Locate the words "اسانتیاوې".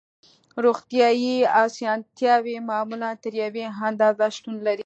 1.63-2.55